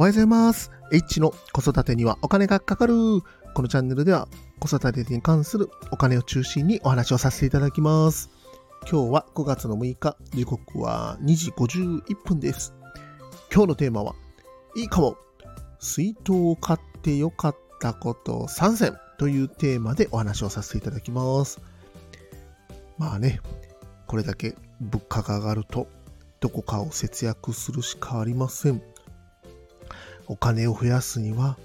[0.00, 0.70] おはようございます。
[0.92, 2.94] H の子育てにはお金がかかる。
[3.52, 4.28] このチャンネルでは
[4.60, 8.30] 子育てに関するお金を中心にお話をさせていただきます。
[8.88, 12.74] 今日は5月の6日、時刻は2時51分です。
[13.52, 14.14] 今日のテーマは、
[14.76, 15.16] いいかも
[15.80, 21.60] 水筒を買ってよかったこと3選というテーマでお話をさせていただきます。
[22.98, 23.40] まあね、
[24.06, 25.88] これだけ物価が上がると、
[26.38, 28.80] どこかを節約するしかありません。
[30.28, 31.56] お金を増やすには、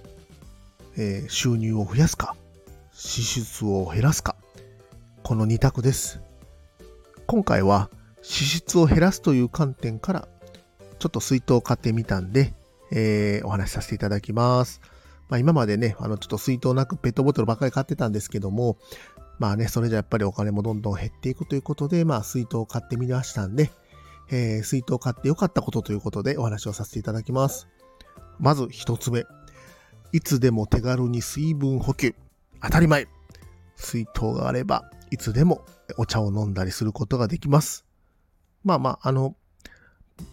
[0.97, 2.35] えー、収入を増やすか、
[2.93, 4.37] 支出を減らすか、
[5.21, 6.21] この2択です。
[7.27, 7.89] 今回は
[8.21, 10.27] 支出を減らすという観点から、
[10.97, 12.53] ちょっと水筒を買ってみたんで、
[12.91, 14.79] えー、お話しさせていただきます。
[15.27, 18.77] まあ、今までね、あの、ちょっと水筒なくペットボトルばっかり買ってたんですけども、
[19.39, 23.71] まあね、それじゃやっぱりお金もどんどん減っていくということで、まあ水筒を買ってみましたんで、
[24.29, 27.67] えー、水筒を買ってよかったことということでお話をさせていただきます。
[28.39, 29.25] まず一つ目。
[30.11, 32.15] いつでも手軽に水分補給。
[32.61, 33.07] 当たり前。
[33.75, 35.65] 水筒があれば、いつでも
[35.97, 37.85] お茶を飲んだりすることができます。
[38.63, 39.35] まあまあ、あの、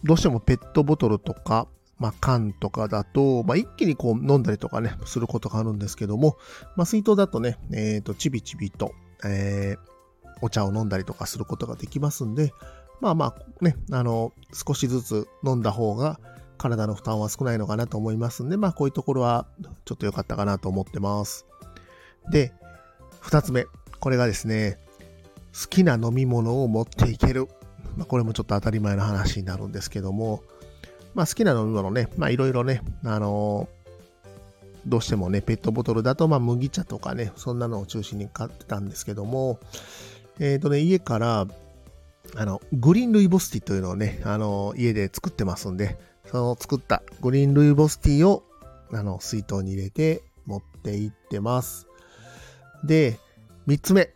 [0.03, 6.37] どうしてもペットボトルとか、まあ、缶とかだと、まあ、一気にこう飲んだりとかね、することがあるんですけども、
[6.75, 9.91] まあ、水筒だとね、えっ、ー、と、ちびちびと、えー、
[10.41, 12.53] お茶を飲んだりとかすることができますんで、
[13.01, 16.19] まあまあ、ね、あの、少しずつ飲んだ方が、
[16.61, 19.47] 体の負担は少ないのかなと思いますんで、まあこういうところは
[19.85, 21.45] ちょっと良かったかなと思ってます。
[22.31, 22.53] で、
[23.19, 23.65] 二つ目。
[23.99, 24.79] これがですね、
[25.53, 27.47] 好きな飲み物を持っていける。
[27.97, 30.43] まあ、これもちょっと当たり前の話になるんですけども、
[31.13, 39.59] まあ好きな飲み物ね、まあいろいろね、あのー、どうしてもね、ペットボトルだと、まあ麦茶とかね、そんなのを中心に買ってたんですけども、
[40.39, 41.47] えっ、ー、とね、家から、
[42.35, 45.97] あの、グリーンルイボスティというのをね、あの、家で作ってますんで、
[46.31, 48.43] その作ったグリーンルイボスティーを
[48.93, 51.87] あの水筒に入れて持っていってます。
[52.83, 53.19] で、
[53.65, 54.13] 三つ目。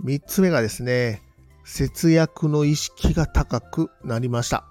[0.00, 1.22] 三つ目がですね、
[1.64, 4.64] 節約の意識が高くなりました。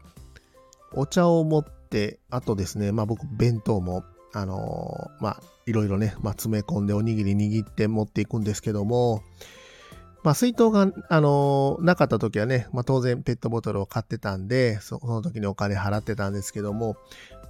[0.94, 4.04] お茶を持って、あとですね、まあ僕弁当も、
[4.34, 9.24] あのー、まあいろいろね、まあ詰め込んでおにぎり握って持っていくんですけども、
[10.24, 16.96] まあ、水筒が、あのー、なかった時はね、まあ、当然ペットボトルを買ってたんで、その時にお金払ってたんですけども、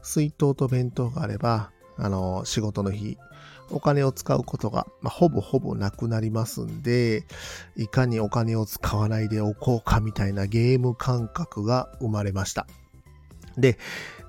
[0.02, 3.18] 水筒と弁当があれば、あのー、仕事の日、
[3.72, 7.26] お金を使うことが、まあ、ほぼほぼなくなりますんで、
[7.76, 12.68] いかにお金を使わないでおこうかみたいなゲーム感覚が生まれました。
[13.58, 13.78] で、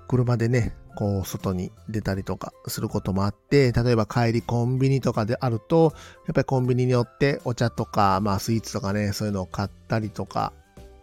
[0.08, 5.92] 車でね、こう、外に出たりとかすることもあって、例えば帰りコンビニとかであると、
[6.26, 10.52] やっぱりコンビニによってお茶とか、まあスイーツとかね、そういうのを買ったりとか、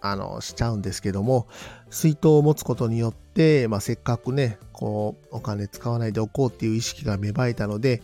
[0.01, 1.47] あの、しちゃうんですけども、
[1.89, 8.01] 水筒を持つことによって、まあせっかくね、こう、お金使わないでおこうっていう意識が芽生えたので、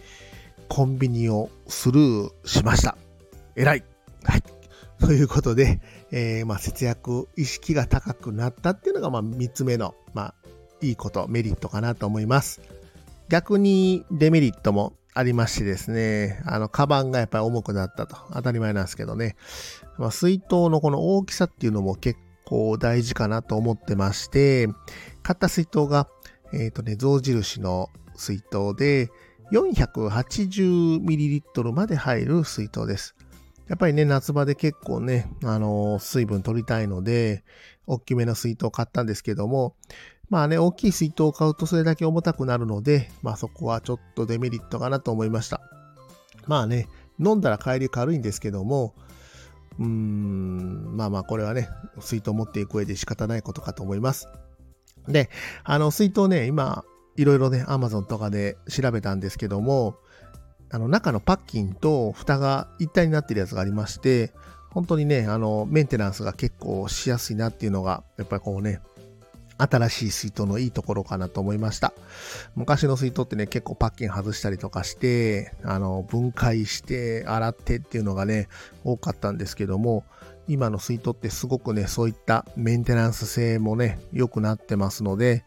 [0.68, 2.98] コンビニをスルーしました。
[3.56, 3.84] 偉い
[4.24, 4.44] はい。
[5.00, 5.80] ということで、
[6.12, 10.36] えー、まあ節約意識が高くなったっていうのが、まあ三つ目の、まあ
[10.90, 12.62] いいこと、メリットかなと思います。
[13.30, 18.18] 逆にデメリットもありましてですね、あの、カバンがやっぱり重くなったと。
[18.34, 19.36] 当たり前なんですけどね。
[19.98, 24.68] まあ、水筒のこの大きさっていうのも結構大事かなと思ってまして、
[25.24, 26.08] 買った水筒が、
[26.54, 29.10] えっ、ー、とね、象印の水筒で
[29.52, 33.16] 480ml まで入る水筒です。
[33.68, 37.44] やっぱりね、夏場で結構ね、あのー、水分取りたいので、
[37.88, 39.76] 大きめの水筒を買ったんですけども、
[40.30, 45.62] まあね、大きい水筒を買うとそれだけ重たくなるので、まあそこはちょっとデメリットかなと思いました。
[46.48, 46.88] まあね、
[47.20, 48.96] 飲んだら帰り軽いんですけども、
[49.80, 51.70] うーん、まあまあこれはね、
[52.00, 54.28] 水筒持っていく上で仕方ないことかと思います。
[55.08, 55.30] で、
[55.64, 56.84] あの水筒ね、今、
[57.18, 59.98] いろいろね、Amazon とかで調べたんですけども、
[60.72, 64.34] あの中のパッキンと蓋が一体になってるやつがありまして、
[64.72, 68.82] 本当にね、あの、メンテナンスが結構しやすいなっていうのが、やっぱりこうね、
[69.58, 71.94] 新しい水筒のいいところかなと思いました。
[72.56, 78.48] 昔の水筒ってね、結構パッキン外したりとかして、あの、分解して洗ってっていうのがね、
[78.84, 80.04] 多かったんですけども、
[80.48, 85.44] 今の水筒ってすごくね、そういったメンテナンス性もね、良くなってますので、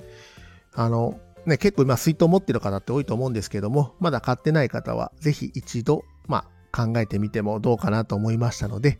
[0.75, 8.99] あの、ね、結構今水筒持ってる方って多いと思うんですけども、まだ買ってない方は、ぜひ一度、まあ、考えてみてもどうかなと思いましたので、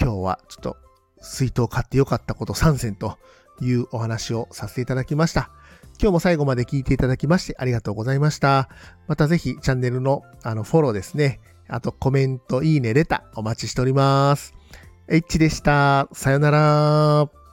[0.00, 0.76] 今日はちょっと
[1.20, 3.16] 水筒買ってよかったこと3選と
[3.60, 5.50] いうお話をさせていただきました。
[6.00, 8.68] 今日も最後まで聞いていただきましてありがとうございました。
[9.06, 11.40] またぜひチャンネルのあのフォローですね。
[11.68, 14.54] あとコメント、いいね、レタお待ちしております。
[15.08, 16.08] H でした。
[16.12, 17.43] さよなら。